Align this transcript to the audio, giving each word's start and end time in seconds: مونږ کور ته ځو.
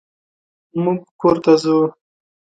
مونږ 0.81 0.99
کور 1.21 1.35
ته 1.43 1.53
ځو. 1.63 1.77